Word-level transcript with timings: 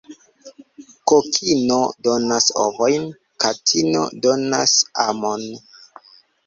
Kokino 1.11 1.77
donas 2.07 2.49
ovojn, 2.65 3.07
katino 3.45 4.05
donas 4.27 4.77
amon. 5.07 5.49